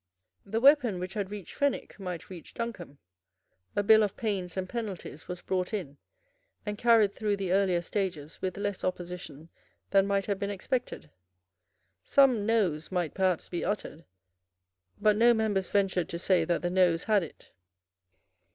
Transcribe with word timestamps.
The 0.47 0.59
weapon 0.59 0.97
which 0.97 1.13
had 1.13 1.29
reached 1.29 1.53
Fenwick 1.53 1.99
might 1.99 2.31
reach 2.31 2.55
Duncombe. 2.55 2.97
A 3.75 3.83
bill 3.83 4.01
of 4.01 4.17
pains 4.17 4.57
and 4.57 4.67
penalties 4.67 5.27
was 5.27 5.43
brought 5.43 5.75
in, 5.75 5.97
and 6.65 6.75
carried 6.75 7.13
through 7.13 7.37
the 7.37 7.51
earlier 7.51 7.83
stages 7.83 8.41
with 8.41 8.57
less 8.57 8.83
opposition 8.83 9.49
than 9.91 10.07
might 10.07 10.25
have 10.25 10.39
been 10.39 10.49
expected. 10.49 11.11
Some 12.03 12.47
Noes 12.47 12.91
might 12.91 13.13
perhaps 13.13 13.47
be 13.47 13.63
uttered; 13.63 14.03
but 14.99 15.15
no 15.17 15.35
members 15.35 15.69
ventured 15.69 16.09
to 16.09 16.17
say 16.17 16.45
that 16.45 16.63
the 16.63 16.71
Noes 16.71 17.03
had 17.03 17.21
it. 17.21 17.51